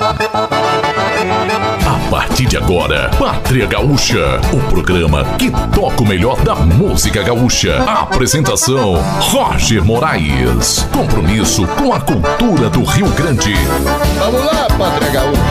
[0.00, 7.82] A partir de agora, Pátria Gaúcha, o programa que toca o melhor da música gaúcha.
[7.82, 10.88] Apresentação: Roger Moraes.
[10.90, 13.52] Compromisso com a cultura do Rio Grande.
[14.18, 15.42] Vamos lá, Pátria Gaúcha.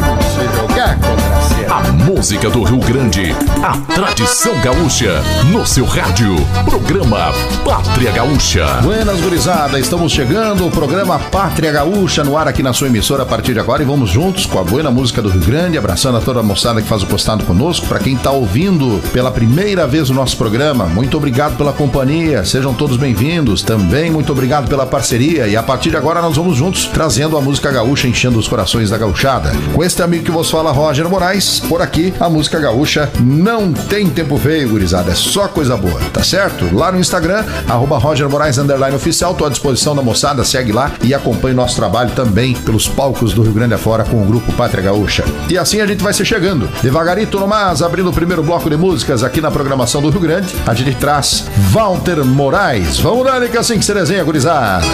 [0.00, 1.25] Vamos se jogar contra
[1.68, 5.20] a música do Rio Grande, a tradição gaúcha,
[5.50, 6.36] no seu rádio.
[6.64, 7.32] Programa
[7.64, 8.66] Pátria Gaúcha.
[8.82, 10.66] Buenas, gurizada, estamos chegando.
[10.66, 13.82] O programa Pátria Gaúcha no ar aqui na sua emissora a partir de agora.
[13.82, 16.80] E vamos juntos com a boa música do Rio Grande, abraçando a toda a moçada
[16.80, 17.86] que faz o postado conosco.
[17.86, 22.44] Para quem está ouvindo pela primeira vez o nosso programa, muito obrigado pela companhia.
[22.44, 23.62] Sejam todos bem-vindos.
[23.62, 25.48] Também muito obrigado pela parceria.
[25.48, 28.90] E a partir de agora nós vamos juntos trazendo a música gaúcha, enchendo os corações
[28.90, 29.52] da gauchada.
[29.74, 34.08] Com este amigo que vos fala, Roger Moraes por aqui, a música gaúcha não tem
[34.08, 35.12] tempo feio, gurizada.
[35.12, 36.74] É só coisa boa, tá certo?
[36.74, 38.58] Lá no Instagram, arroba Roger Moraes
[38.94, 43.32] Oficial, tô à disposição da moçada, segue lá e acompanhe nosso trabalho também pelos palcos
[43.32, 45.24] do Rio Grande afora com o grupo Pátria Gaúcha.
[45.48, 46.68] E assim a gente vai se chegando.
[46.82, 50.54] Devagarito no mais, abrindo o primeiro bloco de músicas aqui na programação do Rio Grande,
[50.66, 52.98] a gente traz Walter Moraes.
[52.98, 54.84] Vamos dar, que assim que se desenha, gurizada.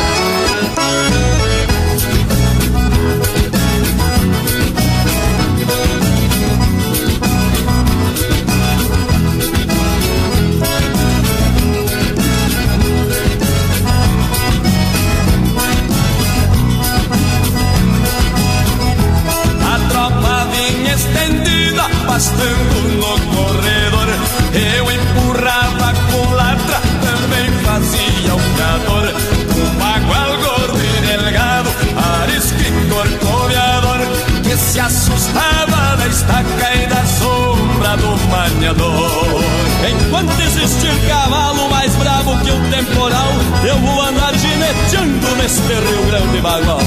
[38.64, 43.28] Enquanto existir cavalo mais bravo que o temporal,
[43.64, 46.78] eu vou andar gineteando neste Rio Grande bagual.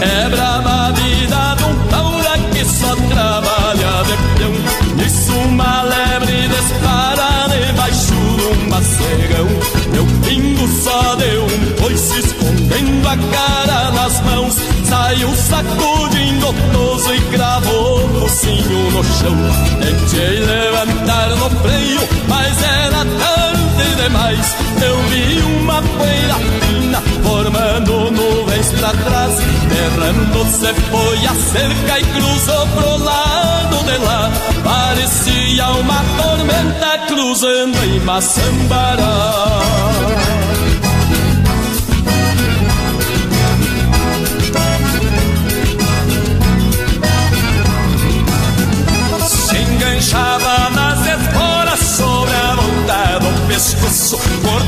[0.00, 4.96] É brava a vida de um taura que só trabalha de peão.
[4.96, 9.48] Nisso uma lebre dispara debaixo de um macegão.
[9.92, 14.67] Meu pingo só deu um coice escondendo a cara nas mãos.
[14.88, 19.36] Saiu sacudindo toso e cravou o focinho no chão.
[19.80, 24.56] Tentei levantar no freio, mas era tarde demais.
[24.82, 29.34] Eu vi uma poeira fina formando nuvens pra trás.
[29.68, 34.30] Derrando-se foi a cerca e cruzou pro lado de lá.
[34.64, 39.58] Parecia uma tormenta cruzando em Maçambará.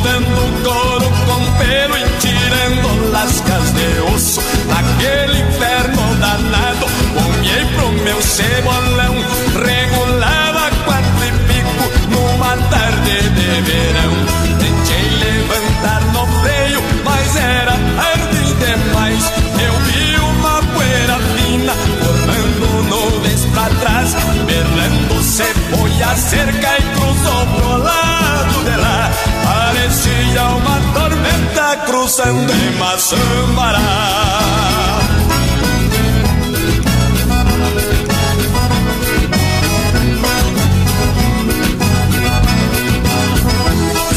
[0.01, 4.41] Cortando o couro com pelo e tirando lascas de osso.
[4.67, 8.90] Naquele inferno danado, ponhei pro meu cebolão,
[32.11, 33.79] cruzando em Maçambará.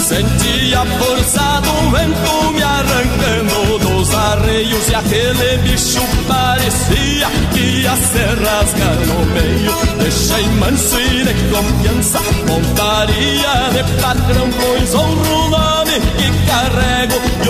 [0.08, 7.96] Sentia a força do vento me arrancando dos arreios e aquele bicho parecia que ia
[7.96, 9.74] se rasgar no meio.
[10.00, 17.43] Deixei manso e de confiança, montaria de patrão, pois honro o nome que carrego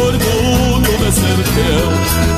[1.14, 1.44] ser.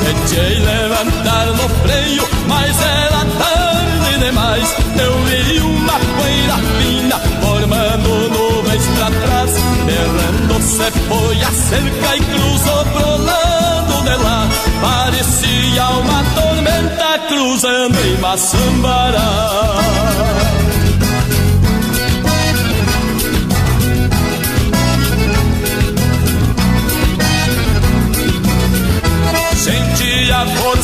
[0.04, 4.76] Tentei levantar no freio, mas era tarde demais.
[5.00, 9.52] Eu vi uma poeira fina formando nuvens pra trás,
[9.88, 14.48] errando-se foi a cerca e cruzou pro lado de lá.
[14.82, 19.76] Parecia uma tormenta cruzando em Maçambará.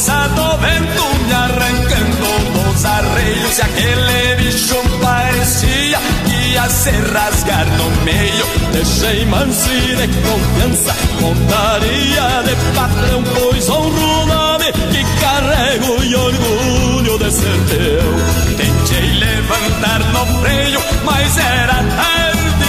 [0.01, 6.89] A força do vento me arrancando dos arreios e aquele bicho parecia que ia se
[6.89, 8.45] rasgar no meio.
[8.71, 16.15] Deixei manso e de confiança, montaria de patrão, pois honro o nome que carrego e
[16.15, 18.57] orgulho de ser teu.
[18.57, 21.81] Tentei levantar no freio, mas era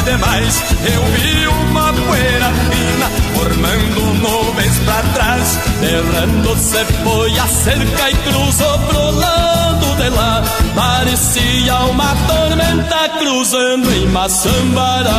[0.03, 0.63] tarde demais.
[0.85, 8.15] Eu vi uma poeira fina formando nuvens pra trás Errando se foi a cerca e
[8.15, 10.43] cruzou pro lado de lá
[10.75, 15.13] Parecia uma tormenta cruzando em Maçambará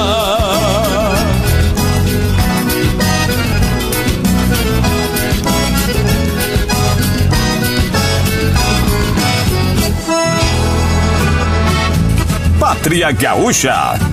[12.60, 14.12] Pátria Gaúcha.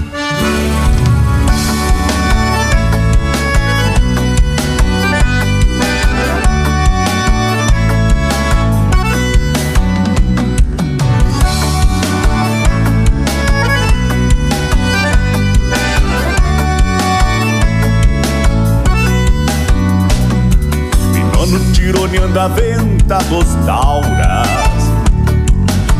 [22.40, 24.48] Tironeando a venta dos tauras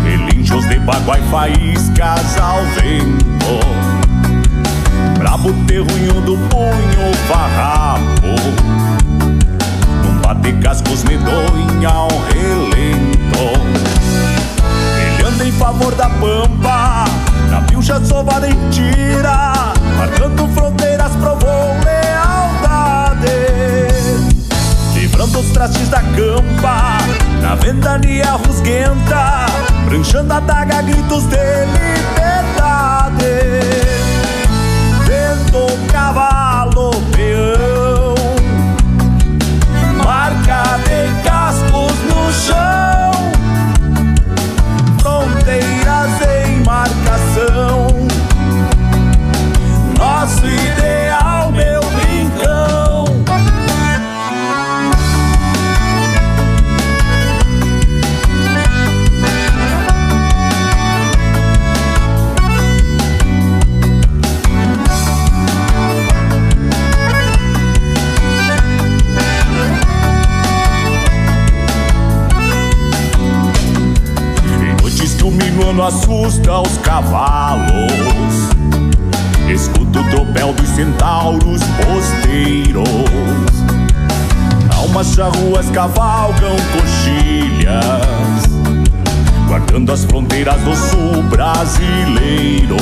[0.03, 3.61] Relinchos de baguai faíscas ao vento.
[5.19, 8.35] Brabo terrunho do punho farrapo.
[10.03, 13.61] Num bate cascos medonha ao relento.
[14.95, 17.05] Brilhando em favor da pampa
[17.51, 18.41] Na pilcha sova
[18.71, 19.53] tira.
[19.99, 21.90] Marcando fronteiras provou
[25.31, 26.99] Livrando os trastes da campa.
[27.41, 29.47] Na ventania rusguenta
[29.87, 31.37] Pranchando a daga, gritos de
[31.67, 33.50] liberdade
[75.91, 77.75] assusta os cavalos.
[79.53, 82.85] Escuto o tropel dos centauros posteiros.
[84.77, 87.83] Almas charruas cavalgam coxilhas,
[89.49, 92.77] guardando as fronteiras do sul brasileiro.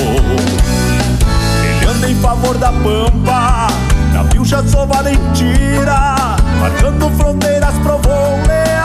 [1.65, 3.69] Ele anda em favor da pampa,
[4.13, 8.78] na pilcha sou valentina, marcando fronteiras provou lealdade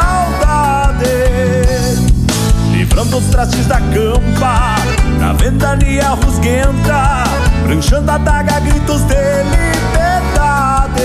[2.94, 4.76] livrando os trastes da campa,
[5.20, 7.24] na ventania rusguenta,
[7.64, 11.02] pranchando a daga, gritos de liberdade.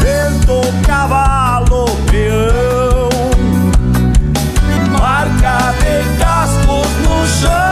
[0.00, 3.08] Vento, cavalo, peão,
[4.98, 7.69] marca de cascos no chão,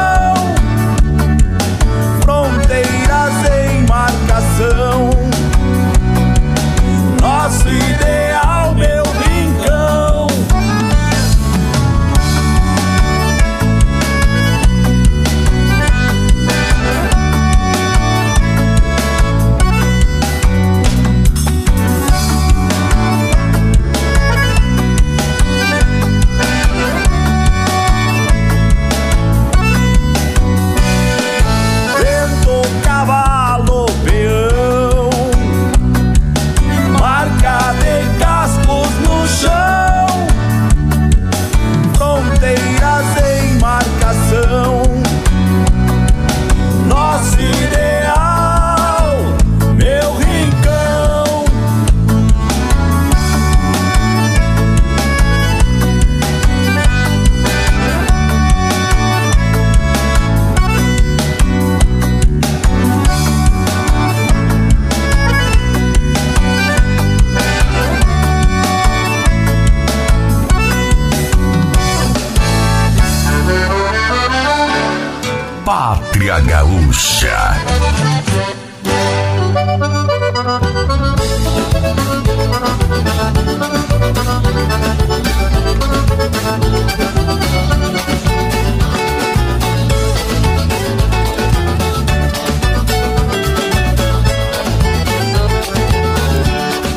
[75.68, 77.36] Pátria Gaúcha.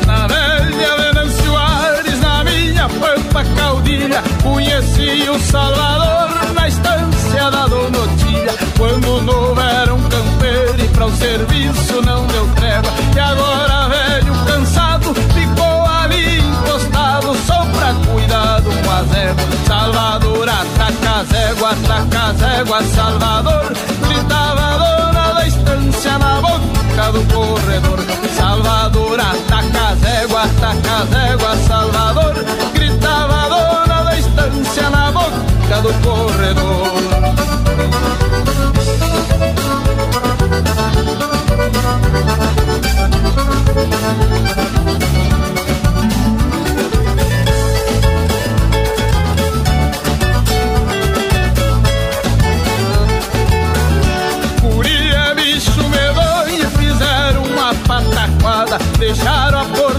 [0.06, 8.11] Na velha Venâncio Ares, na minha pampa caudilha, conheci o Salvador na estância da Dona
[8.82, 12.88] quando novo era um campeiro e pra o serviço não deu treva.
[13.14, 19.36] E agora, velho cansado, ficou ali encostado, só pra cuidar do as.
[19.68, 23.72] Salvador, ataca as éguas, ataca as éguas, Salvador.
[24.08, 27.98] Gritava a dona da estância na boca do corredor.
[28.36, 32.34] Salvador, ataca as éguas, ataca as éguas, Salvador.
[32.74, 35.51] Gritava a dona da estância na boca
[54.60, 59.91] Curia, bicho medonho, fizeram uma pataquada Deixaram a porteira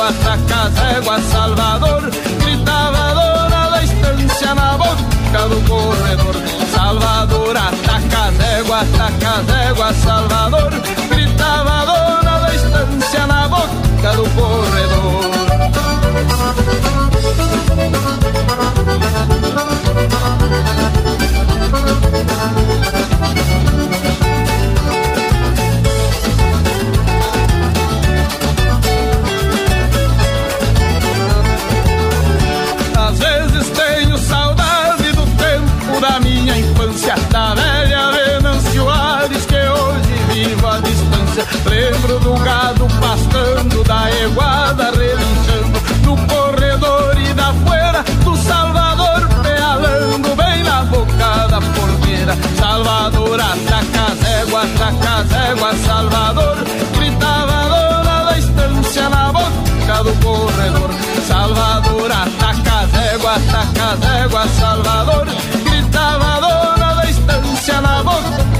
[0.00, 2.10] ataca as éguas, ataca as éguas, Salvador
[2.40, 6.34] Gritava a dona da estância na boca do corredor
[6.72, 10.63] Salvador, ataca as éguas, ataca as éguas, Salvador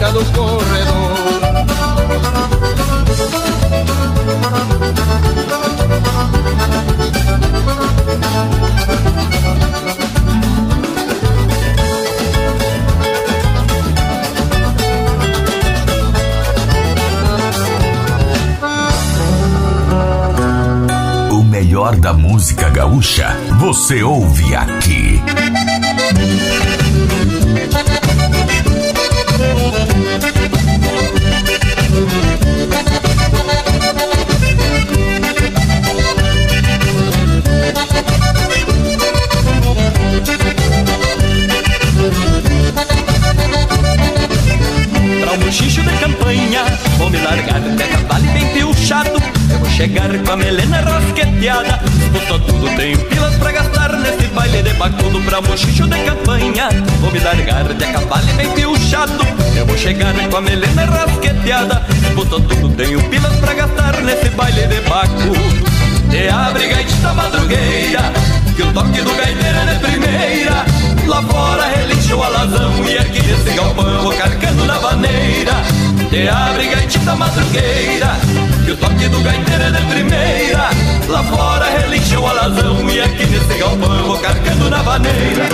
[0.04, 1.14] boca do corredor.
[21.32, 25.03] O melhor da música gaúcha você ouve aqui.
[45.20, 49.10] Pra um buchicho de campanha Vou me largar de cavalo e bem piochado
[49.50, 54.62] Eu vou chegar com a melena rasqueteada Escutou tudo, tenho pilas pra gastar Nesse baile
[54.62, 56.68] de bacudo pra buchicho de campanha.
[57.00, 61.82] Vou me largar de cavalo e bem piochado Eu vou chegar com a melena rasqueteada
[62.08, 65.64] Escutou tudo, tenho pilas pra gastar Nesse baile de bacudo.
[66.10, 68.12] Te abre gaita madrugueira
[68.54, 70.64] Que o toque do gaiteiro é de primeira.
[71.06, 75.52] Lá fora relincha o alazão E aqui nesse galpão carcando na vaneira
[76.14, 78.16] Te abre gaitita madrugueira
[78.64, 80.71] Que o toque do gaiteiro é de primeira.
[81.09, 85.49] Lá fora relincha o alazão E aqui nesse galpão eu vou carcando na vaneira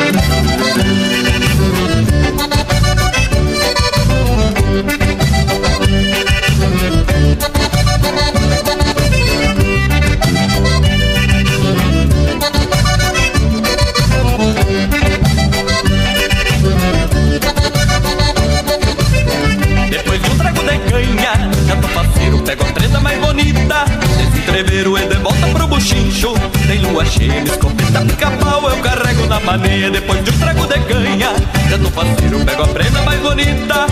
[24.61, 26.35] entreveiro e de volta pro buchincho.
[26.67, 29.91] Tem lua cheia, escopeta, pica-pau, eu carrego na maneia.
[29.91, 31.33] Depois de um trago de canha,
[31.71, 33.87] já tô faceiro, pego a prenda mais bonita.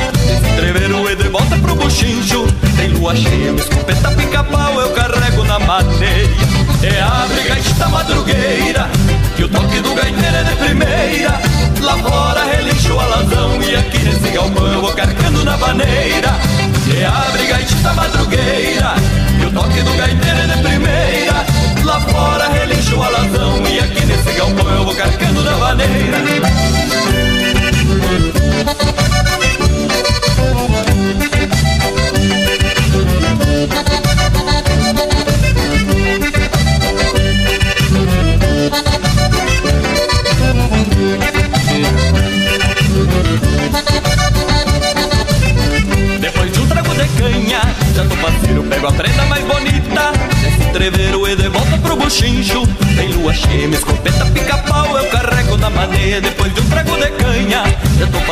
[0.52, 2.46] Entreveiro e de volta pro buchincho.
[2.76, 6.28] Tem lua cheia, escopeta, pica-pau, eu carrego na maneia.
[6.82, 8.90] É a brigaista madrugueira,
[9.37, 11.40] que o toque do gaiteiro é de primeira.
[11.80, 16.47] Lá fora relincha o alazão e aqui nesse galpão eu vou carcando na vaneira.
[16.97, 18.95] É a brigaista madrugueira,
[19.38, 21.45] que o toque do gaiteiro é de primeira.
[21.85, 26.18] Lá fora relincha o alazão e aqui nesse galpão eu vou carcando na vaneira.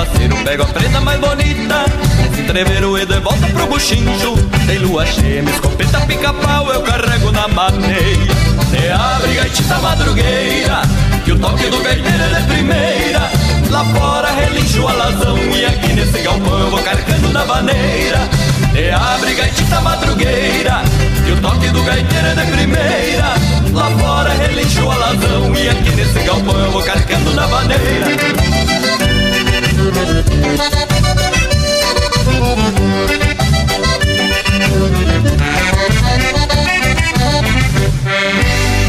[0.07, 1.85] Parceiro, pego a prenda mais bonita.
[2.31, 4.35] Esse entreveiro e de volta pro buchincho.
[4.67, 8.37] Tem lua cheia, me escopeta pica-pau, eu carrego na maneia.
[8.71, 10.83] Se abre gaitita madrugueira,
[11.25, 13.31] que o toque do gaiteiro é de primeira.
[13.71, 18.29] Lá fora relincho a alazão e aqui nesse galpão eu vou carcando na vaneira.
[18.73, 20.83] Se abre gaitita madrugueira,
[21.25, 23.35] que o toque do gaiteiro é de primeira.
[23.73, 28.76] Lá fora relincho a alazão e aqui nesse galpão eu vou carcando na vaneira.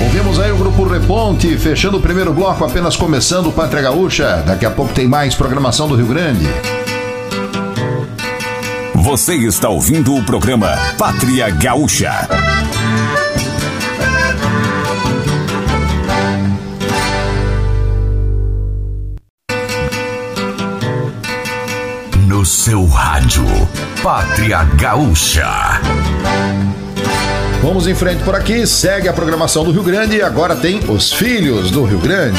[0.02, 4.44] Ouvimos aí o grupo Reponte, fechando o primeiro bloco, apenas começando o Pátria Gaúcha.
[4.46, 6.48] Daqui a pouco tem mais programação do Rio Grande.
[8.96, 12.47] Você está ouvindo o programa Pátria Gaúcha.
[22.68, 23.46] Seu rádio,
[24.04, 25.80] Pátria Gaúcha.
[27.64, 31.14] Vamos em frente por aqui, segue a programação do Rio Grande e agora tem Os
[31.14, 32.38] Filhos do Rio Grande.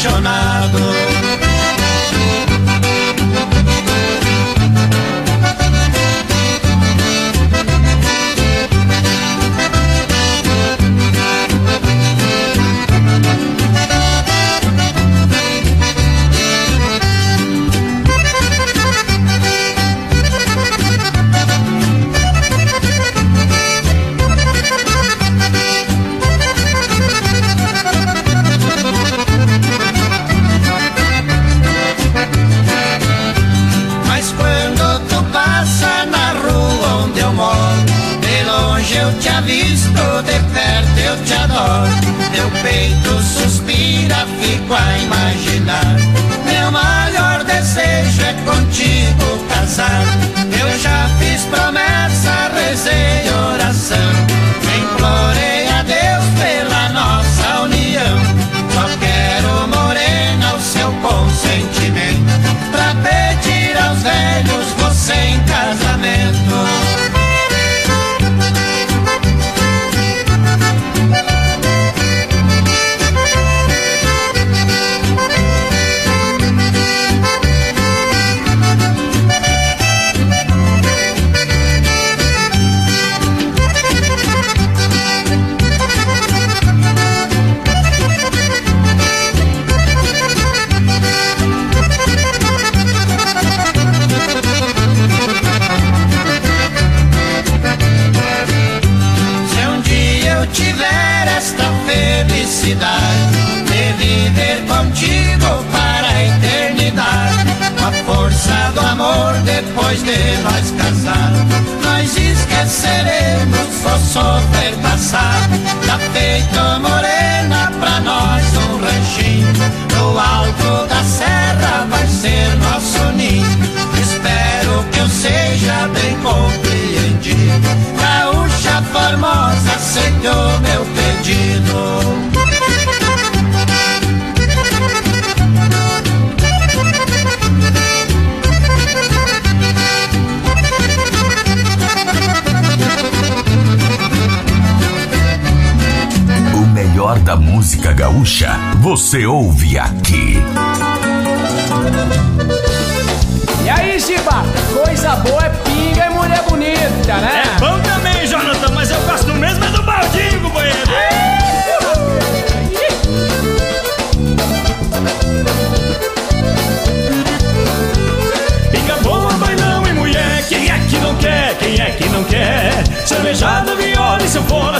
[0.00, 0.99] Apaixonado.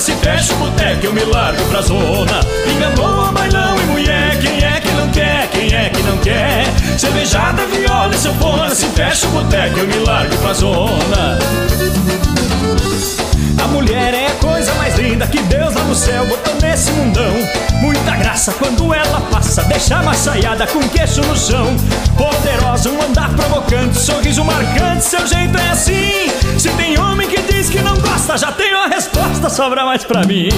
[0.00, 2.40] Se fecha o boteco, eu me largo pra zona.
[2.64, 5.46] Pinga boa, bailão e mulher, quem é que não quer?
[5.48, 6.64] Quem é que não quer?
[6.98, 11.38] Cervejada, viola e sanfona, se fecha o boteco, eu me largo pra zona.
[13.62, 17.32] A mulher é a coisa mais linda que Deus lá no céu botou nesse mundão.
[17.80, 21.76] Muita graça quando ela passa, deixa a com queixo no chão.
[22.16, 26.30] Poderosa, um andar provocante, sorriso marcante, seu jeito é assim.
[26.58, 30.24] Se tem homem que diz que não gosta, já tenho a resposta, sobra mais pra
[30.24, 30.48] mim.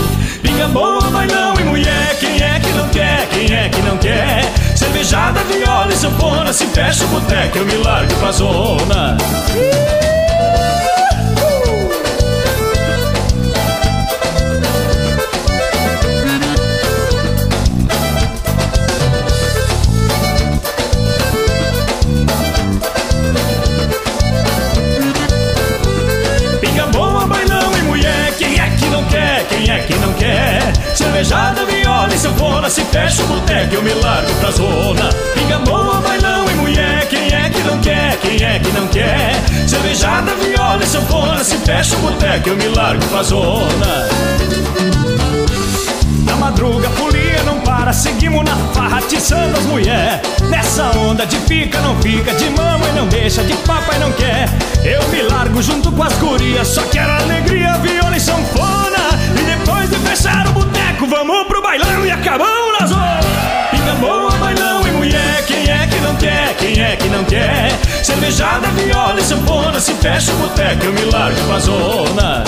[0.42, 3.28] Pinga boa, bailão e mulher, quem é que não quer?
[3.28, 4.44] Quem é que não quer?
[4.76, 9.16] Cervejada, viola e sanfona, se fecha o boteco, eu me largo pra zona.
[32.42, 35.10] Sanfona, se fecha o boteco, eu me largo pra zona.
[35.34, 38.16] Pinga boa, bailão e mulher, quem é que não quer?
[38.16, 39.40] Quem é que não quer?
[39.68, 44.08] Cervejada, viola e sanfona, se fecha o boteco, eu me largo pra zona.
[46.24, 50.20] Na madruga, folia não para, seguimos na farra, atiçando as mulher.
[50.48, 54.48] Nessa onda de fica, não fica, de mamãe não deixa, de papai não quer.
[54.84, 59.12] Eu me largo junto com as gurias, só quero alegria, viola e sanfona.
[59.38, 63.22] E depois de fechar o boteco, vamos bailão e acabamos na zona.
[64.00, 66.56] Boa, bailão e mulher, quem é que não quer?
[66.56, 67.70] Quem é que não quer?
[68.02, 72.44] Cervejada, viola e sanfona, se fecha o boteco, eu me largo pra zona.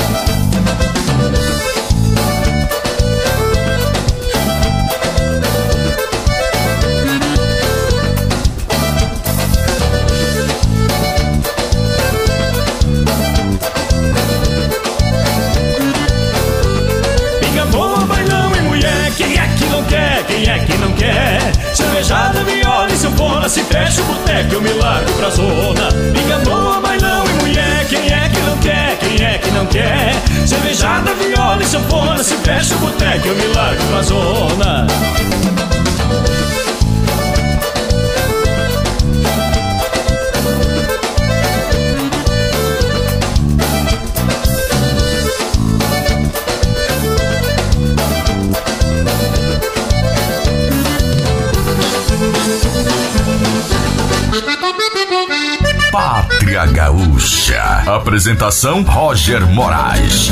[58.14, 60.30] Apresentação Roger Moraes.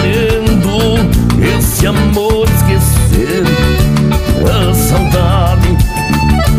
[0.00, 3.44] Querendo esse amor esquecer.
[4.44, 5.76] A saudade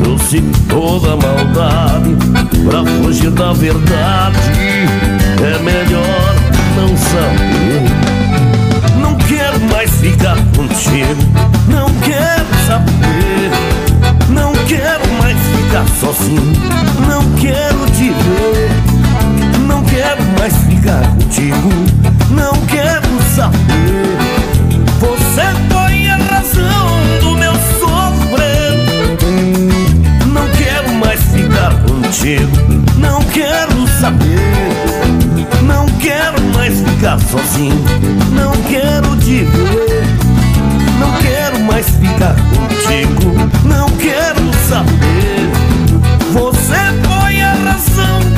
[0.01, 2.15] trouxe toda a maldade
[2.67, 4.39] pra fugir da verdade.
[5.41, 6.35] É melhor
[6.75, 7.89] não saber.
[9.01, 11.23] Não quero mais ficar contigo,
[11.67, 13.51] não quero saber.
[14.29, 16.53] Não quero mais ficar sozinho,
[17.07, 18.69] não quero te ver.
[19.67, 21.69] Não quero mais ficar contigo,
[22.31, 23.08] não quero
[24.99, 28.73] Você foi a razão do meu sofrer.
[30.25, 32.51] Não quero mais ficar contigo,
[32.97, 34.39] não quero saber.
[35.63, 37.83] Não quero mais ficar sozinho,
[38.31, 39.47] não quero ver.
[40.99, 45.49] Não quero mais ficar contigo, não quero saber.
[46.33, 46.75] Você
[47.07, 48.28] foi a razão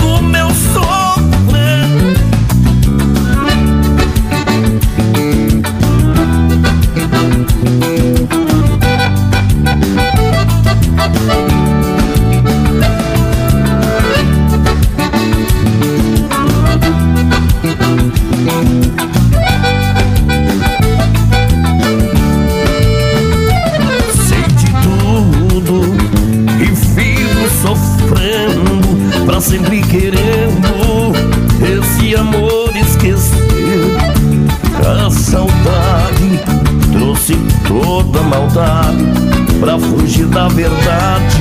[39.62, 41.38] pra fugir da verdade.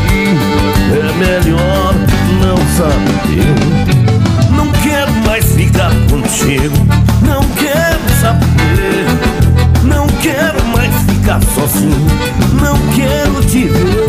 [0.93, 1.95] É melhor
[2.43, 3.55] não saber.
[4.55, 6.77] Não quero mais ficar contigo,
[7.23, 9.07] não quero saber.
[9.83, 12.07] Não quero mais ficar sozinho,
[12.61, 14.00] não quero te ver.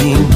[0.00, 0.29] Ficar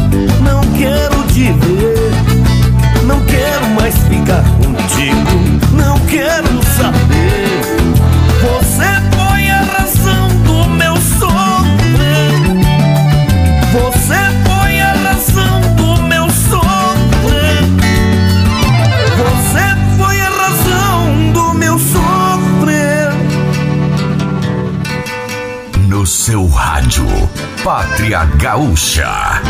[27.65, 29.41] Pátria Gaúcha.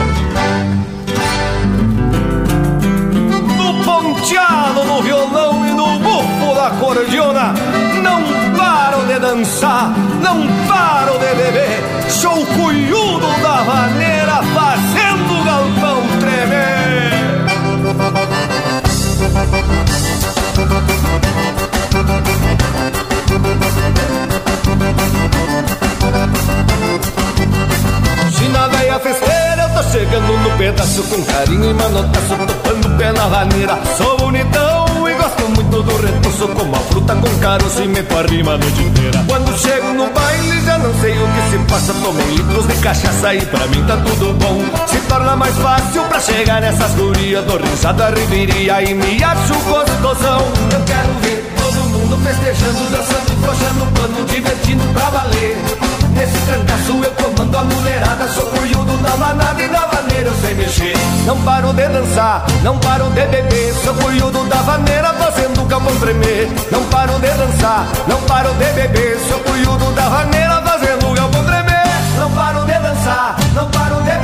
[3.57, 7.53] No ponteado, no violão e no bufo da cordiona
[8.05, 8.23] Não
[8.57, 16.85] paro de dançar, não paro de beber Sou cunhudo da vaneira fazendo o galpão tremer
[28.85, 33.79] velha festeira, eu tô chegando no pedaço com carinho e manotaço, topando pé na vaneira.
[33.97, 38.23] Sou bonitão e gosto muito do retorço, como a fruta com caroço e meto a
[38.23, 39.25] rima a noite inteira.
[39.27, 41.95] Quando chego no baile, já não sei o que se passa.
[41.95, 44.63] Tomei litros de cachaça e pra mim tá tudo bom.
[44.87, 50.41] Se torna mais fácil pra chegar nessas gurias, dou risada, riveria e me acho gostosão.
[50.73, 55.94] Eu quero ver todo mundo festejando, dançando, flochando pano, divertindo pra valer.
[56.15, 60.55] Nesse trancaço eu comando a mulherada Sou cunhudo da manada e da vaneira eu sei
[60.55, 60.95] mexer.
[61.27, 65.97] Não paro de dançar, não paro de beber Sou cunhudo da vaneira fazendo o galpão
[65.97, 66.49] tremer.
[66.71, 71.45] Não paro de dançar, não paro de beber Sou cunhudo da vaneira fazendo o galpão
[71.45, 71.85] tremer.
[72.19, 74.24] Não paro de dançar, não paro de beber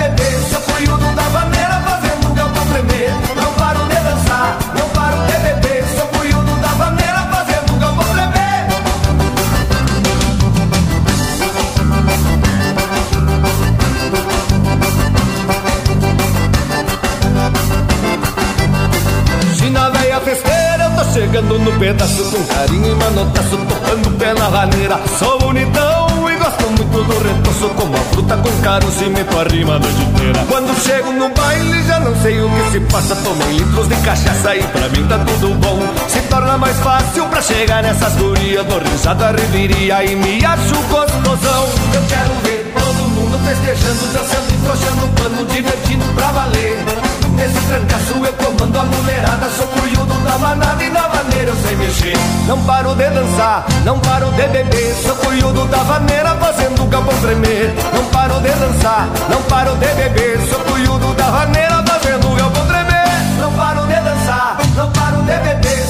[21.30, 25.00] chegando no pedaço com carinho e manotaço, tocando pé na vaneira.
[25.16, 29.44] Sou bonitão e gosto muito do retorço, como a fruta com caroço e meto a
[29.44, 30.44] rima a noite inteira.
[30.48, 33.14] Quando chego no baile, já não sei o que se passa.
[33.14, 35.78] Tomei litros de cachaça e pra mim tá tudo bom.
[36.08, 41.68] Se torna mais fácil pra chegar nessas gurias, dou risada, riveria e me acho gostosão.
[41.94, 47.29] Eu quero ver todo mundo festejando, dançando e frouxando pano, divertindo pra valer.
[47.40, 51.74] Nesse trancaço eu comando a mulherada Sou cunhudo da manada e na vaneira eu sei
[51.74, 52.12] mexer.
[52.46, 57.18] Não paro de dançar, não paro de beber Sou cunhudo da vaneira fazendo o galpão
[57.22, 57.72] tremer.
[57.94, 62.66] Não paro de dançar, não paro de beber Sou cunhudo da vaneira fazendo o galpão
[62.66, 63.09] tremer.
[63.40, 65.89] Não paro de dançar, não paro de beber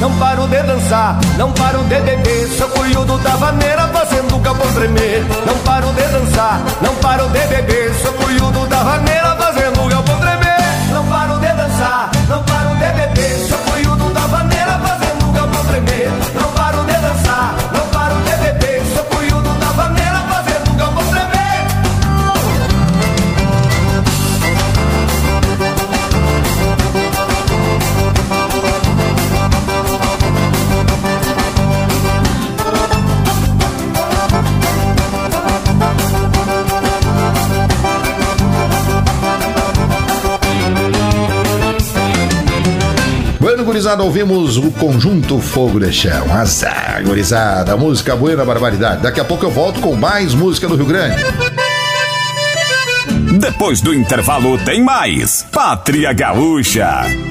[0.00, 2.48] Não paro de dançar, não paro de beber.
[2.56, 5.22] Sou cunhudo da vaneira fazendo o galpão tremer.
[5.46, 7.94] Não paro de dançar, não paro de beber.
[7.96, 8.09] Sou
[43.90, 46.32] gurizada, ouvimos o conjunto Fogo de Chão.
[46.32, 49.02] Azar, gurizada, música buena, barbaridade.
[49.02, 51.22] Daqui a pouco eu volto com mais música do Rio Grande.
[53.38, 57.29] Depois do intervalo tem mais Pátria Gaúcha.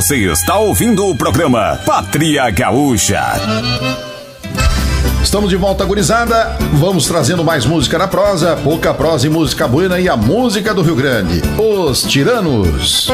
[0.00, 3.22] Você está ouvindo o programa Pátria Gaúcha.
[5.22, 6.56] Estamos de volta, gurizada.
[6.72, 10.80] Vamos trazendo mais música na prosa, pouca prosa e música buena e a música do
[10.80, 11.42] Rio Grande.
[11.58, 13.10] Os Tiranos.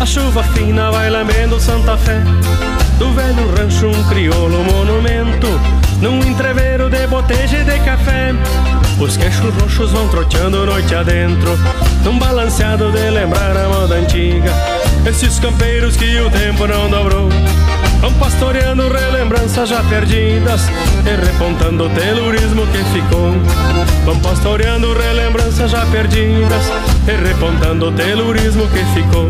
[0.00, 2.22] A chuva fina vai lambendo Santa Fé.
[2.98, 5.46] Do velho rancho um crioulo monumento
[6.00, 8.34] Num entreveiro de boteja e de café.
[8.98, 11.58] Os queixos roxos vão troteando noite adentro
[12.02, 14.50] Num balanceado de lembrar a moda antiga.
[15.06, 17.28] Esses campeiros que o tempo não dobrou
[18.08, 20.62] Vão pastoreando relembranças já perdidas
[21.04, 23.34] E repontando o telurismo que ficou.
[24.06, 26.62] Vão pastoreando relembranças já perdidas
[27.06, 29.28] E repontando o telurismo que ficou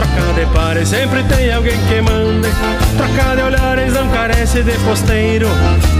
[0.00, 2.48] Troca de pares, sempre tem alguém que mande.
[2.96, 5.46] Troca de olhares, não carece de posteiro.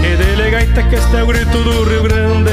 [0.01, 2.51] E de gaita que este é o grito do Rio Grande.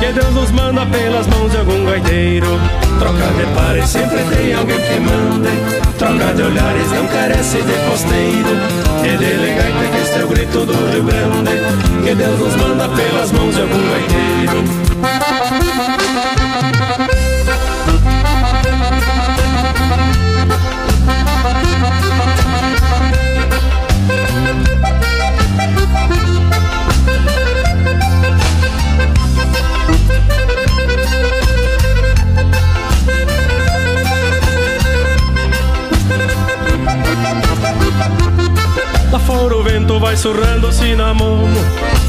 [0.00, 2.48] Que Deus nos manda pelas mãos de algum gaiteiro.
[2.98, 5.50] Troca de pares, sempre tem alguém que mande.
[5.98, 8.50] Troca de olhares, não carece de posteiro.
[9.04, 12.04] E de gaita que este é o grito do Rio Grande.
[12.04, 14.87] Que Deus nos manda pelas mãos de algum gaiteiro
[39.28, 41.60] Fora o vento vai surrando cinamomo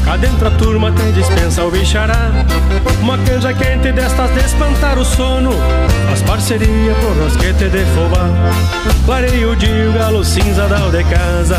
[0.06, 2.30] Cá dentro a turma até dispensa o bichará.
[3.02, 5.50] Uma canja quente destas de espantar o sono.
[6.10, 8.26] As parceria pro rosquete de fubá.
[9.04, 11.58] Clareio de o galo cinza da de casa.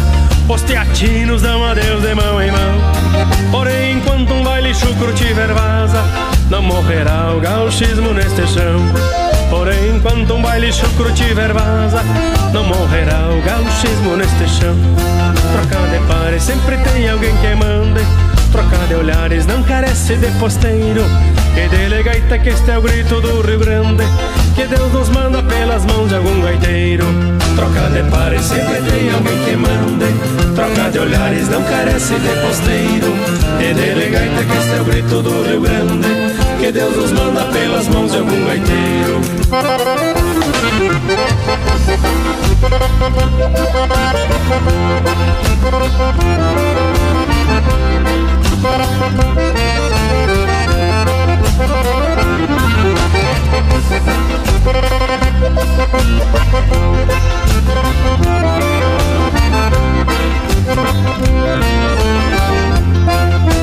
[0.50, 3.52] Os teatinos dão adeus de mão em mão.
[3.52, 6.04] Porém enquanto um baile chucro tiver vaza
[6.50, 12.02] Não morrerá o gauchismo neste chão Porém, enquanto um baile chucro tiver vaza,
[12.54, 14.74] não morrerá o gauchismo neste chão.
[15.52, 18.00] Troca de pares, sempre tem alguém que mande.
[18.50, 21.04] Troca de olhares, não carece de posteiro.
[21.54, 24.06] Que de gaita que este é o grito do Rio Grande.
[24.56, 27.06] Que Deus nos manda pelas mãos de algum gaiteiro.
[27.58, 30.56] Troca de pares, sempre tem alguém que mande.
[30.56, 33.14] Troca de olhares, não carece de posteiro.
[33.60, 37.43] Que de gaita que este é o grito do Rio Grande que Deus nos manda
[37.45, 39.19] pelas mãos de algum gaiteiro.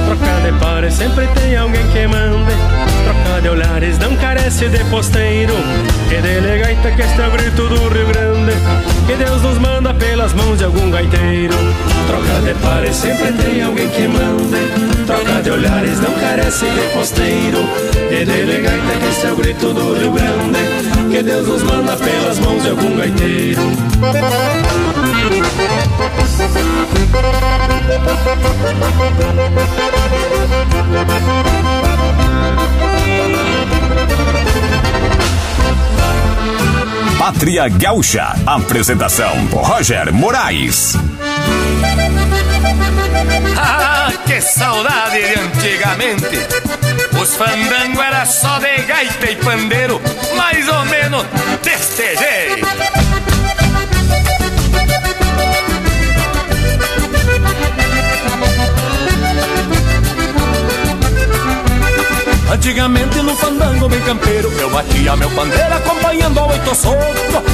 [0.05, 5.55] Trocar de pares, sempre tem alguém que mande Trocar de olhares, não carece de posteiro.
[6.11, 8.53] Que de gaita que este o grito do Rio Grande.
[9.07, 11.55] Que Deus nos manda pelas mãos de algum gaiteiro.
[12.07, 15.07] Trocar de pares, sempre tem alguém que mande.
[15.07, 17.61] Trocar de olhares, não carece de posteiro.
[18.11, 21.11] Que de gaita que este é o grito do Rio Grande.
[21.11, 23.63] Que Deus nos manda pelas mãos de algum gaiteiro
[37.19, 38.33] Pátria Gaúcha.
[38.47, 40.97] Apresentação: Roger Moraes.
[43.57, 46.47] Ah, que saudade de antigamente!
[47.21, 50.01] Os fandango era só de gaita e pandeiro,
[50.37, 51.27] mais ou menos
[51.65, 52.88] deste jeito.
[62.59, 66.99] Antigamente no fandango bem campeiro Eu batia meu pandeiro acompanhando ao oito soco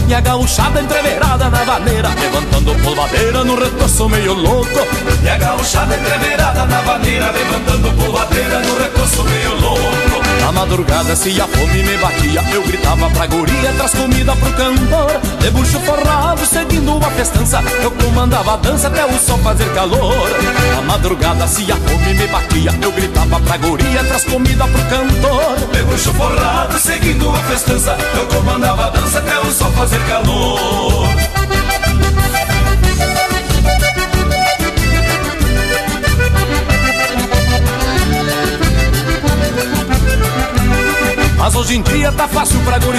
[0.09, 4.81] E a gauchada entreverada na vaneira Levantando polvadeira no retoço meio louco.
[5.23, 11.41] E a gauchada entreverada na vaneira Levantando polvadeira no retoço meio louco Na madrugada se
[11.41, 15.21] a fome me batia Eu gritava pra guria, traz comida pro cantor.
[15.41, 20.31] De bucho forrado, seguindo uma festança Eu comandava a dança até o sol fazer calor.
[20.75, 25.69] Na madrugada se a fome me batia Eu gritava pra guria, traz comida pro cantor.
[25.73, 31.24] De bucho forrado, seguindo a festança Eu comandava a dança até o sol fazer calor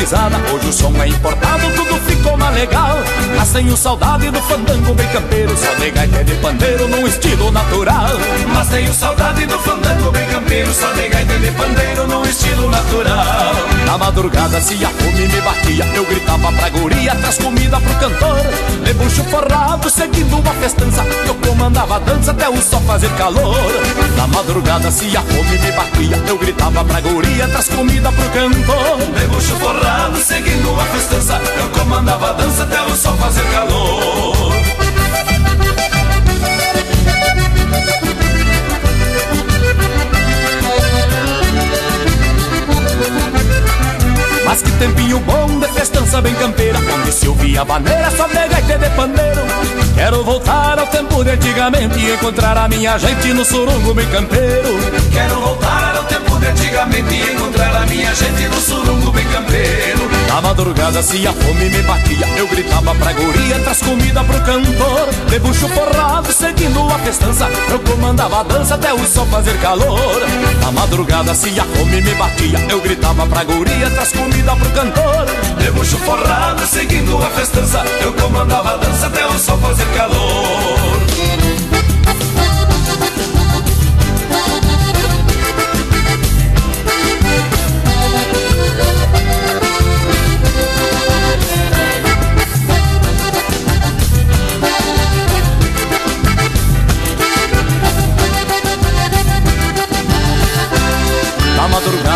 [0.05, 0.37] gurizada.
[0.53, 2.97] Hoje o som é importado, tudo ficou mais legal.
[3.35, 5.57] Mas tenho saudade do fandango bem campeiro.
[5.57, 8.11] Só de gaita de pandeiro num estilo natural.
[8.53, 10.71] Mas tenho saudade do fandango bem campeiro.
[10.73, 13.55] Só de gaita de pandeiro num estilo natural.
[13.85, 18.41] Na madrugada se a fome me batia Eu gritava pra guria, traz comida pro cantor.
[18.83, 23.55] De bucho forrado, seguindo uma festança Eu comandava a dança até o sol fazer calor.
[24.17, 28.34] Na madrugada se a fome me batia Eu gritava pra guria, traz comida pro cantor
[28.35, 31.41] De bucho forrado, seguindo uma festança.
[31.57, 34.35] Eu comandava a dança até o sol fazer calor.
[44.43, 48.77] Mas que tempinho bom de festança bem campeira Onde se ouvia maneira só de gaita
[48.77, 49.41] de pandeiro.
[49.95, 54.77] Quero voltar ao tempo de antigamente E encontrar a minha gente no surungo bem campeiro.
[55.13, 60.09] Quero voltar ao tempo de antigamente encontrar a minha gente no surungo bem campeiro.
[60.27, 65.09] Na madrugada se a fome me batia Eu gritava pra guria, traz comida pro cantor.
[65.29, 70.21] De bucho forrado, seguindo a festança Eu comandava a dança até o sol fazer calor.
[70.61, 75.25] Na madrugada se a fome me batia Eu gritava pra guria, traz comida pro cantor.
[75.57, 81.04] De bucho forrado, seguindo a festança Eu comandava a dança até o sol fazer calor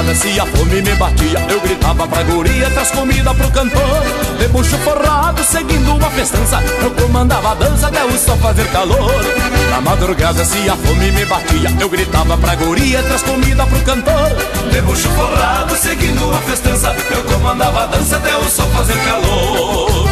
[0.10, 1.46] madrugada se a fome me batia.
[1.50, 4.04] Eu gritava pra guria, traz comida pro cantor.
[4.38, 6.62] De bucho forrado, seguindo uma festança.
[6.82, 9.22] Eu comandava a dança até o sol fazer calor.
[9.70, 14.36] Na madrugada se a fome me batia Eu gritava pra guria, traz comida pro cantor.
[14.72, 16.96] De bucho forrado, seguindo a festança.
[17.12, 20.09] Eu comandava a dança até o sol fazer calor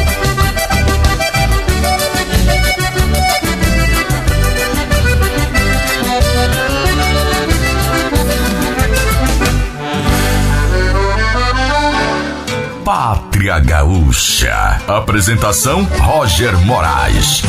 [12.87, 14.81] Pátria Gaúcha.
[14.87, 17.43] Apresentação Roger Moraes.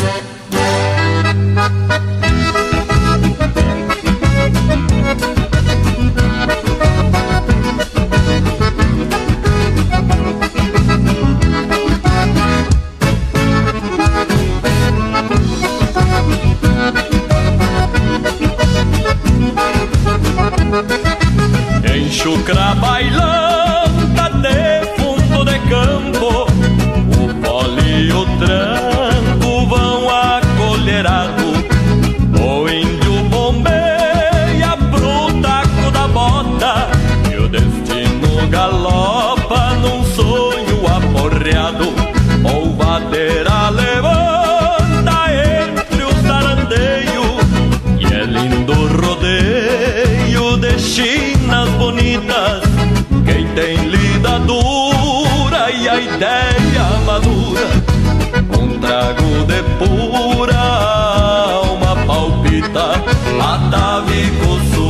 [38.58, 41.86] Galopa num sonho aporreado.
[42.42, 45.18] Polvadeira levanta
[45.62, 47.46] entre os zarandeios
[48.00, 52.62] E é lindo rodeio de chinas bonitas.
[53.24, 57.66] Quem tem lida dura e a ideia madura.
[58.58, 62.86] Um trago de pura alma palpita.
[63.40, 64.87] Atavico surungo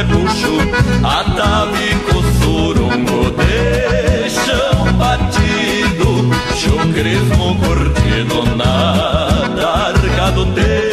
[0.00, 0.58] repuxo
[1.04, 10.89] Atavico surungo de chão batido Chucrismo curtido na arca do tempo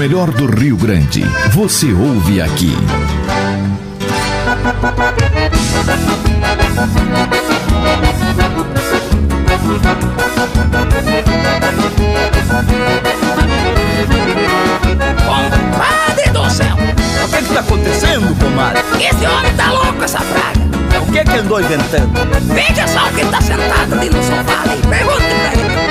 [0.00, 1.22] melhor do Rio Grande.
[1.50, 2.74] Você ouve aqui.
[15.26, 16.66] Compadre do céu!
[17.22, 18.82] O que que tá acontecendo, comadre?
[18.98, 21.02] Esse homem tá louco, essa praga!
[21.06, 22.10] O que que andou inventando?
[22.54, 24.80] Veja só o que tá sentado ali no sofá ali.
[24.80, 25.90] Pergunte pra ele.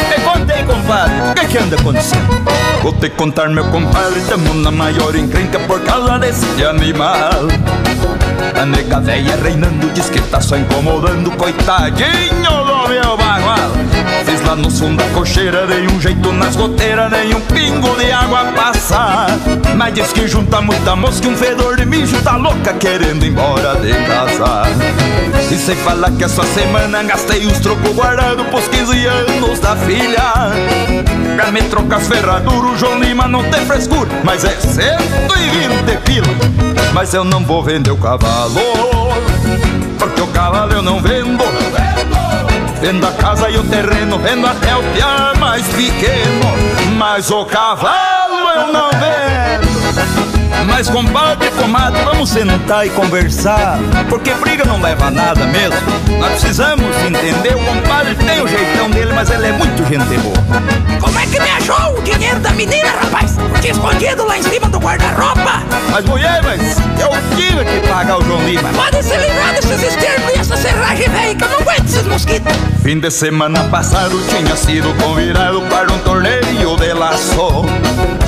[0.60, 1.39] Aí, compadre.
[1.50, 2.44] Que anda acontecendo?
[2.84, 7.48] Vou te contar, meu compadre, tamo na maior encrenca por causa desse animal.
[8.60, 13.72] A nega véia reinando diz que tá só incomodando, coitadinho do meu bagual.
[14.26, 18.12] Fiz lá no som da cocheira, dei um jeito nas goteiras, nem um pingo de
[18.12, 19.30] água passar.
[19.76, 23.76] Mas diz que junta muita mosca e um fedor de mijo, tá louca querendo embora
[23.78, 24.70] de casa.
[25.52, 31.19] E sem falar que essa semana gastei os trocos guardados pros 15 anos da filha.
[31.40, 36.28] Pra me trocar as ferraduras, o João Lima não tem frescura, mas é 120 pila.
[36.94, 38.60] Mas eu não vou vender o cavalo,
[39.98, 41.46] porque o cavalo eu não vendo.
[42.82, 46.98] Vendo a casa e o terreno, vendo até o piar mais pequeno.
[46.98, 49.69] Mas o cavalo eu não vendo.
[50.68, 53.78] Mas compadre, comadre, vamos sentar e conversar.
[54.10, 55.80] Porque briga não leva a nada mesmo.
[56.20, 61.00] Nós precisamos entender, o compadre tem o jeitão dele Mas ele é muito gente boa.
[61.00, 63.38] Como é que me achou o dinheiro da menina, rapaz?
[63.62, 65.64] Tinha escondido lá em cima do guarda-roupa.
[65.92, 68.70] Mas mulher, mas eu tive que pagar o João Lima.
[68.70, 72.54] Pode se livrar desses estermos e essa serragem velha Que eu não aguento esses mosquitos.
[72.84, 77.66] Fim de semana passado tinha sido convidado para um torneio de laço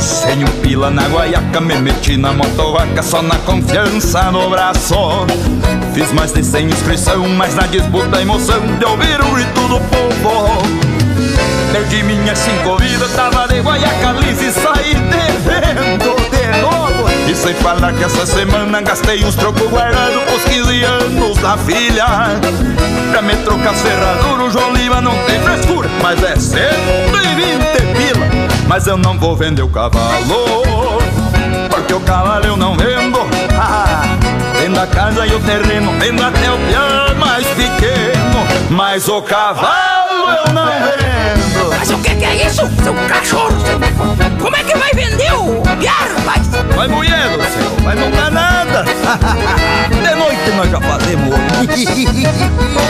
[0.01, 4.95] Sem um pila na guaiaca me meti na motovaca só na confiança no braço.
[5.93, 9.79] Fiz mais de 100 inscrição, mas na disputa a emoção de ouvir o grito do
[9.79, 10.61] povo.
[11.71, 17.09] Perdi minhas cinco vidas, tava de guaiaca lisa e saí devendo de novo.
[17.29, 22.05] E sem falar que essa semana gastei os trocos guardados pros 15 anos da filha.
[23.11, 26.61] Pra me trocar ferradura, o João Lima não tem frescura Mas é 120
[27.97, 28.40] pila,
[28.71, 31.01] mas eu não vou vender o cavalo
[31.69, 33.19] porque o cavalo eu não vendo.
[33.59, 34.03] Ah,
[34.61, 38.47] vendo a casa e o terreno, vendo até o piar mais pequeno.
[38.69, 41.69] Mas o cavalo eu não vendo.
[41.77, 43.53] Mas o que, que é isso, seu cachorro?
[44.41, 46.47] Como é que vai vender o piar, rapaz?
[46.73, 48.85] Vai mulher do céu, mas não dá nada.
[49.91, 51.35] De noite nós já fazemos.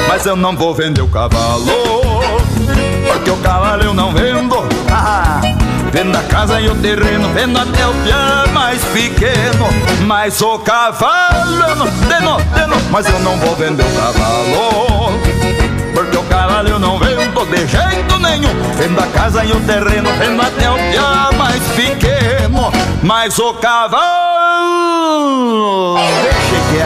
[0.08, 1.66] mas eu não vou vender o cavalo.
[3.08, 4.56] Porque o cavalo eu não vendo.
[4.92, 5.42] Ah,
[5.92, 9.68] Vendo a casa e o terreno, vendo até o piar mais pequeno.
[10.06, 11.76] Mas o cavalo, eu
[12.22, 12.38] não,
[12.90, 15.20] mas eu não vou vender o cavalo.
[15.94, 18.54] Porque o cavalo eu não vendo de jeito nenhum.
[18.78, 22.72] Vendo a casa e o terreno, vendo até o piar mais pequeno.
[23.04, 24.02] Mas o cavalo.
[26.22, 26.80] Deixa que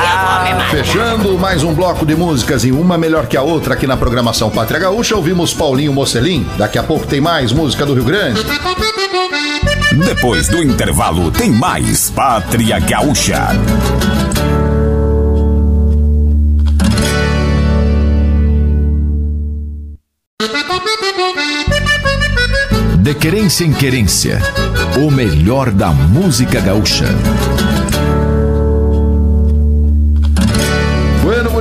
[0.00, 0.70] é.
[0.70, 4.50] Fechando mais um bloco de músicas e uma melhor que a outra aqui na programação
[4.50, 6.46] Pátria Gaúcha, ouvimos Paulinho Mocelin.
[6.56, 8.40] Daqui a pouco tem mais música do Rio Grande.
[10.04, 13.48] Depois do intervalo tem mais Pátria Gaúcha.
[22.98, 24.40] De querência em querência,
[24.96, 27.04] o melhor da música gaúcha.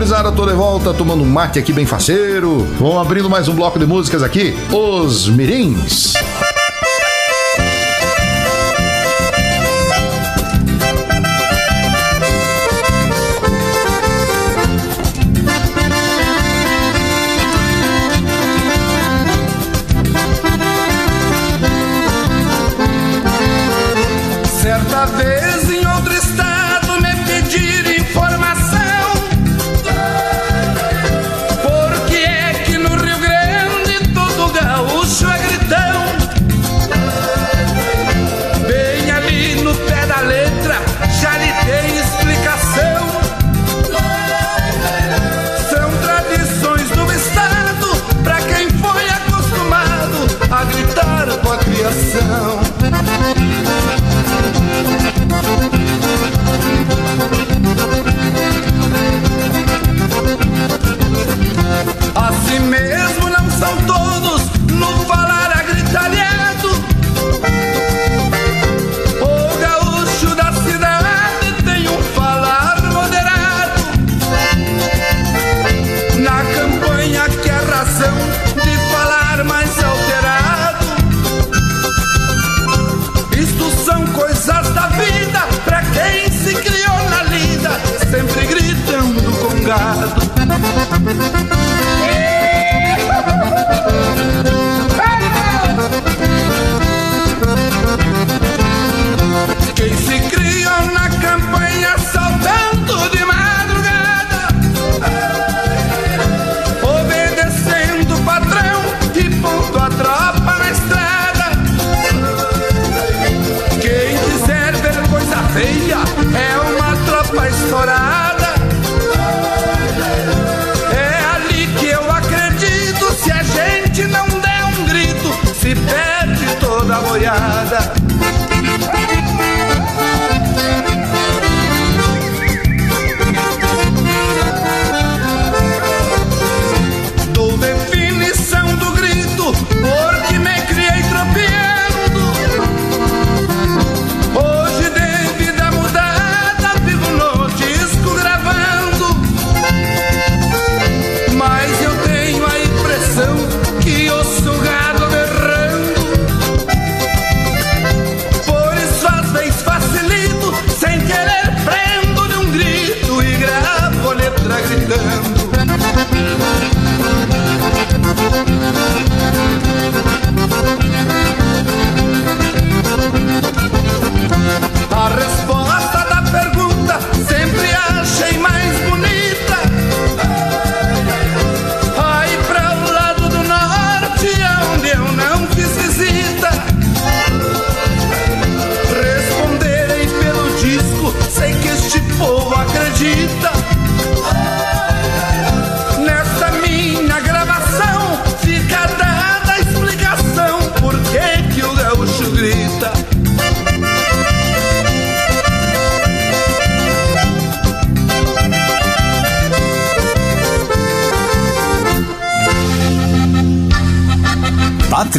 [0.03, 2.67] Gurizada, tô de volta tomando um mate aqui bem faceiro.
[2.77, 4.53] Vamos abrindo mais um bloco de músicas aqui.
[4.69, 6.13] Os Mirins.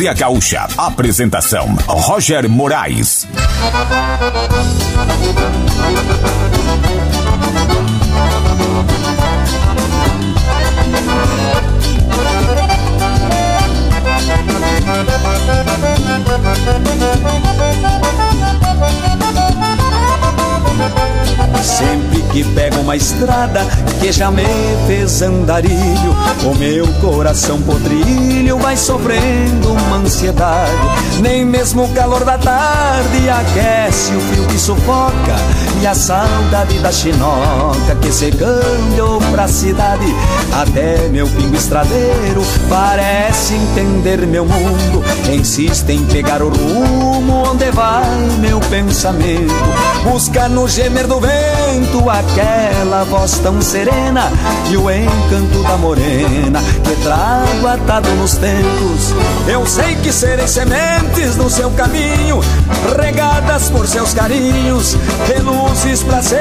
[0.04, 0.66] Pátria Gaúcha.
[0.76, 3.26] Apresentação: Roger Moraes.
[21.62, 23.64] Sempre que pego uma estrada
[24.00, 24.42] que já me
[24.88, 30.72] fez andarilho, o meu coração potrilho vai sofrendo uma ansiedade.
[31.20, 35.36] Nem mesmo o calor da tarde aquece o frio que sufoca
[35.80, 40.12] e a saudade da chinoca que se cambiou pra cidade.
[40.60, 48.04] Até meu pingo estradeiro parece entender meu mundo, insiste em pegar o rumo onde vai
[48.40, 49.54] meu pensamento.
[50.02, 51.63] Busca no gemer do vento
[52.10, 54.30] aquela voz tão serena
[54.70, 59.12] e o encanto da morena que trago atado nos tempos.
[59.48, 62.40] Eu sei que serei sementes no seu caminho,
[62.96, 64.96] regadas por seus carinhos,
[65.26, 66.38] reluzes pra seu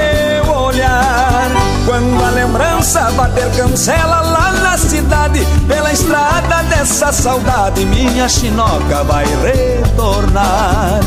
[0.55, 1.49] olhar.
[1.85, 9.25] Quando a lembrança bater cancela lá na cidade, pela estrada dessa saudade, minha chinoca vai
[9.25, 10.99] retornar.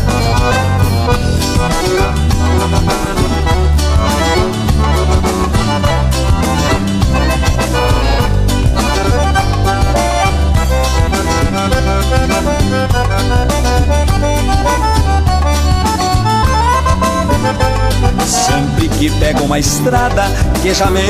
[18.26, 20.24] Sempre que pego uma estrada
[20.62, 21.02] que já me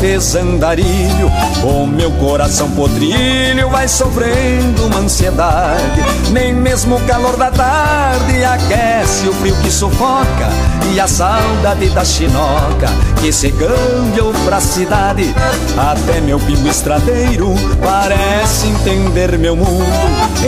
[0.00, 1.30] fez andarilho,
[1.62, 6.02] o meu coração potrilho vai sofrendo uma ansiedade.
[6.30, 10.48] Nem mesmo o calor da tarde aquece o frio que sufoca
[10.92, 12.88] e a saudade da chinoca
[13.20, 15.34] que se cambiou pra cidade.
[15.76, 19.84] Até meu pingo estradeiro parece entender meu mundo.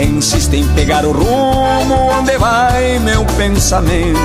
[0.01, 4.19] Insiste em pegar o rumo onde vai meu pensamento.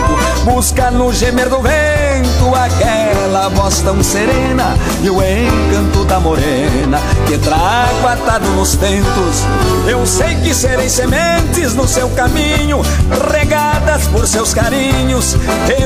[0.45, 7.39] Busca no gemer do vento aquela voz tão serena e o encanto da morena que
[7.39, 9.45] trago atado nos tentos.
[9.89, 12.83] Eu sei que serei sementes no seu caminho,
[13.31, 15.37] regadas por seus carinhos,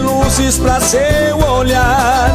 [0.07, 2.31] luzes pra seu olhar.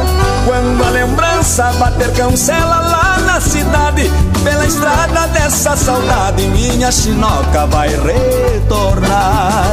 [0.46, 4.10] Quando a lembrança bater cancela lá na cidade,
[4.44, 9.72] pela estrada dessa saudade, minha chinoca vai retornar.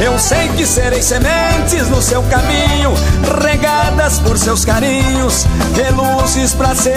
[0.00, 2.94] Eu sei que serei sementes no seu caminho,
[3.42, 5.44] regadas por seus carinhos,
[5.74, 6.92] reluzes para seu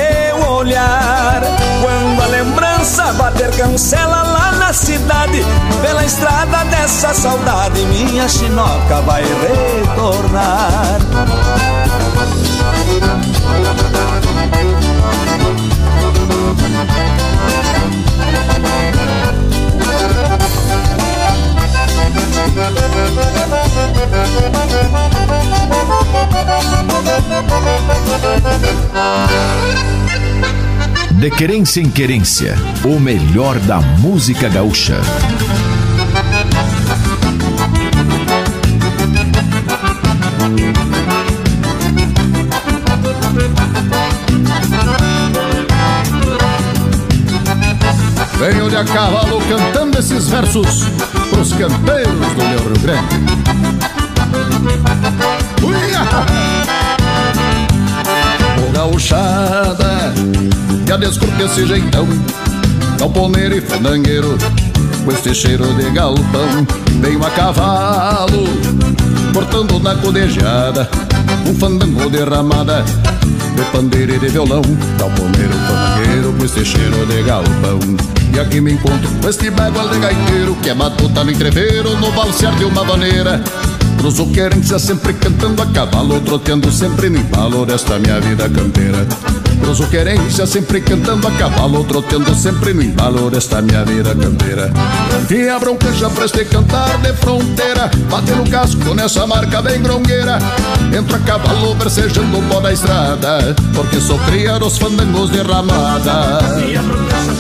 [0.50, 1.42] olhar.
[1.82, 5.44] Quando a lembrança bater cancela lá na cidade,
[5.82, 11.00] pela estrada dessa saudade, minha chinoca vai retornar.
[22.54, 22.91] Thank
[31.12, 35.00] de Querência em Querência, o melhor da música gaúcha.
[48.40, 50.88] Venho de a cavalo cantando esses versos
[51.42, 53.16] pros campeiros do meu Rio Grande.
[55.64, 56.02] Uia!
[58.60, 60.14] O gauchada,
[60.88, 62.08] já desculpe esse jeitão,
[63.00, 64.38] galponeiro e fandangueiro,
[65.04, 66.68] com este cheiro de galpão.
[67.02, 68.48] Venho a cavalo,
[69.34, 70.88] cortando na codejada,
[71.52, 72.84] um fandango derramada.
[73.56, 74.62] De pandeiro e de violão
[74.98, 77.80] Galponeiro, fandangueiro, com este cheiro de galpão.
[78.34, 82.12] E aqui me encontro com este bagual de gaiteiro Que é matuta no entreveiro, no
[82.12, 83.44] valsear de uma maneira
[84.02, 89.06] Cruzo querência sempre cantando a cavalo Troteando sempre no embalo desta minha vida campeira.
[89.62, 94.74] Cruzo querência sempre cantando a cavalo Troteando sempre no embalo desta minha vida campeira.
[95.30, 100.40] E a bronca já prestei cantar de fronteira Bate no casco nessa marca bem grongueira.
[100.98, 106.40] Entro a cavalo versejando o pó da estrada Porque sou cria dos fandangos de ramada.
[106.68, 107.31] E a bronca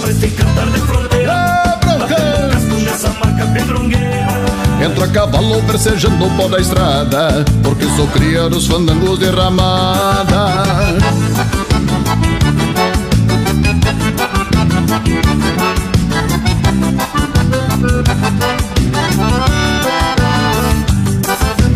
[5.01, 10.53] A cavalo versejando o pó da estrada Porque sou cria dos fandangos de ramada.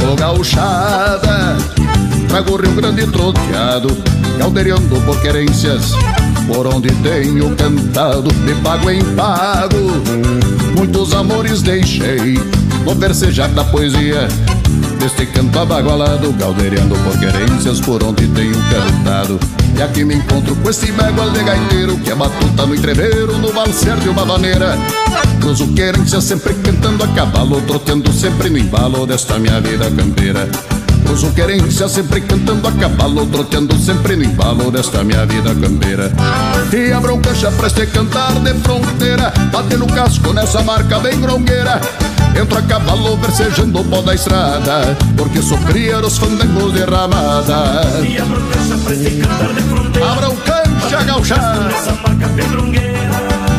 [0.08, 1.58] Ô gauchada,
[2.28, 3.88] trago o Rio Grande troteado
[4.38, 5.94] Caldeirando por querências,
[6.48, 9.78] por onde tenho cantado De pago em pago,
[10.76, 12.38] muitos amores deixei
[12.86, 14.28] No versejar da poesia
[15.00, 19.40] Deste canto abagualado, caldeirando por querências Por onde tenho cantado.
[19.78, 23.52] E aqui me encontro com esse bagual de gaiteiro Que é batuta no entreveiro, no
[23.52, 24.78] valser de uma maneira.
[25.42, 30.48] Cruzo querência sempre cantando a cavalo Trotando sempre no embalo desta minha vida campeira
[31.06, 36.12] Cruzo querência sempre cantando a cavalo Troteando sempre no embalo desta minha vida campeira.
[36.74, 41.80] E a bronca já preste cantar de fronteira Bate no casco nessa marca bem grongueira
[42.40, 47.84] Entro a cavalo versejando o pó da estrada Porque sou cria dos fandangos de ramada.
[48.04, 52.96] E a bronca já prestei cantar de fronteira A broncancha gauchada Nessa marca bem grongueira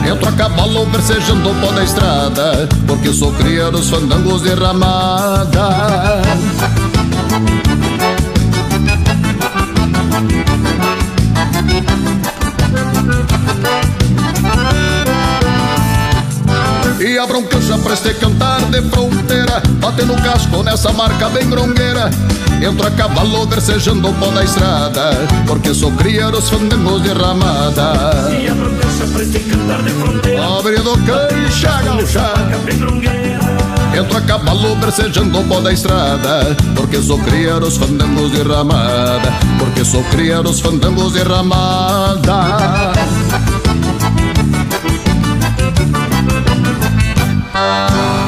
[0.07, 6.20] Entro a cavalo versejando o pó da estrada Porque sou cria dos fandangos de ramada
[17.27, 22.09] E a bronca já prestei cantar de fronteira Bate no casco nessa marca bem grongueira
[22.62, 25.11] Entro a cavalo versejando o pó da estrada
[25.45, 28.31] Porque sou cria dos fandangos de ramada.
[28.31, 31.83] E a bronca já prestei cantar de fronteira Abre do cancha
[32.79, 33.41] grongueira
[33.99, 39.33] Entro a cavalo versejando o pó da estrada Porque sou cria dos fandangos de ramada.
[39.59, 42.93] Porque sou cria dos fandangos de ramada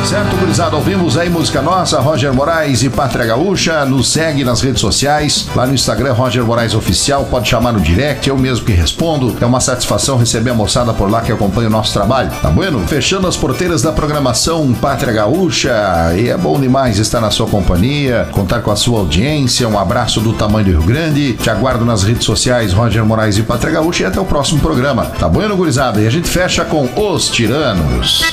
[0.08, 3.84] Certo, gurizada, ouvimos aí música nossa, Roger Moraes e Pátria Gaúcha.
[3.84, 7.26] Nos segue nas redes sociais, lá no Instagram, Roger Moraes Oficial.
[7.26, 9.36] Pode chamar no direct, eu mesmo que respondo.
[9.38, 12.88] É uma satisfação receber a moçada por lá que acompanha o nosso trabalho, tá bueno?
[12.88, 15.74] Fechando as porteiras da programação Pátria Gaúcha.
[16.16, 19.68] E é bom demais estar na sua companhia, contar com a sua audiência.
[19.68, 21.34] Um abraço do tamanho do Rio Grande.
[21.34, 24.04] Te aguardo nas redes sociais, Roger Moraes e Pátria Gaúcha.
[24.04, 26.00] E até o próximo programa, tá bueno, gurizada?
[26.00, 28.24] E a gente fecha com Os Tiranos.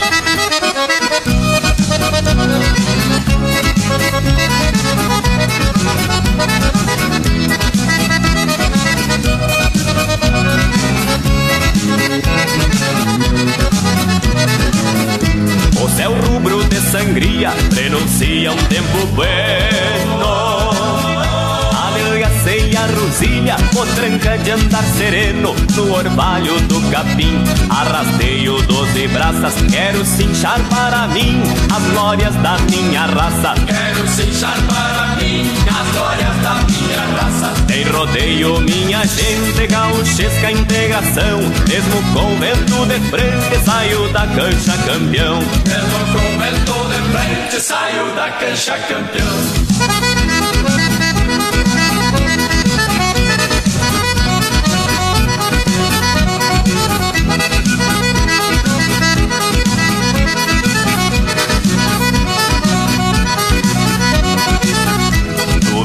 [19.13, 20.69] Bueno.
[21.87, 27.43] Adelgacei a rosilha, o tranca de andar sereno no orvalho do capim.
[27.69, 31.41] Arrastei o doze braças, quero cinchar para mim
[31.75, 33.53] as glórias da minha raça.
[33.65, 41.39] Quero cinchar para mim as glórias da minha raça Tem rodeio, minha gente, gauchesca integração.
[41.67, 45.39] Mesmo com vento de frente, saio da cancha campeão.
[45.39, 46.34] Mesmo com
[47.55, 49.25] de frente saio da cancha campeão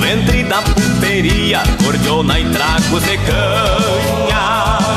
[0.01, 4.90] ventre da pulperia, cordiona e tragos de canha.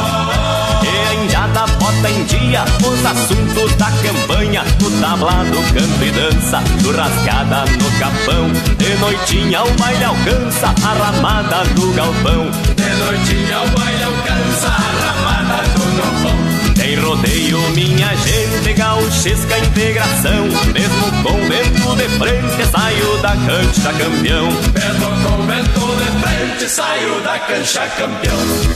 [2.03, 6.61] Os assuntos da campanha, no tablado, canto e dança,
[6.95, 8.49] rasgada no capão.
[8.77, 12.51] De noitinha o baile alcança a ramada do galpão.
[12.75, 16.73] De noitinha o baile alcança a ramada do galpão.
[16.75, 20.45] Tem rodeio, minha gente, gauchesca integração.
[20.73, 24.47] Mesmo com vento de frente, saio da cancha campeão.
[24.51, 28.72] Mesmo com vento de frente, saio da cancha campeão.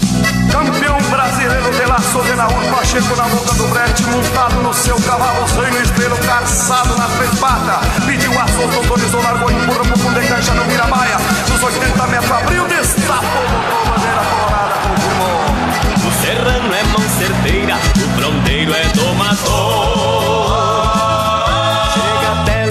[0.52, 2.36] Campeão brasileiro de laço de
[2.70, 8.06] Pacheco na boca do brete Montado no seu cavalo, zanho estrelo Calçado na três patas
[8.06, 11.18] Pediu a solta, autorizou, largou, empurra pro fundo de cancha no Mirabaia
[11.50, 15.38] Nos 80 metros abriu, destapou, botou bandeira colorada, confirmou.
[16.08, 19.98] O serrano é mão certeira, o fronteiro é domador.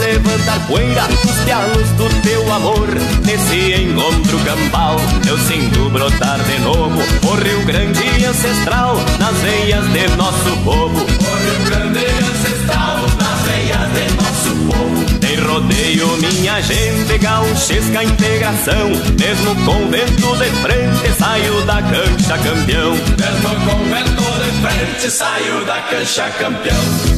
[0.01, 1.03] Levantar poeira
[1.47, 2.89] os pialos do teu amor.
[3.25, 4.97] Nesse encontro campal,
[5.29, 10.99] eu sinto brotar de novo o Rio Grande ancestral nas veias de nosso povo.
[10.99, 15.19] O Rio Grande ancestral nas veias de nosso povo.
[15.21, 18.89] Tem rodeio, minha gente, gauchesca integração.
[19.19, 22.93] Mesmo com vento de frente, saio da cancha campeão.
[22.93, 27.16] Mesmo com vento de frente, saio da cancha campeão.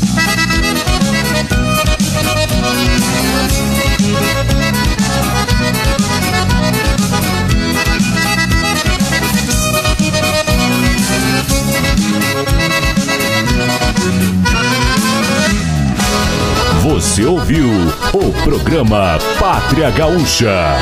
[16.83, 17.69] Você ouviu
[18.13, 20.79] o programa Pátria Gaúcha.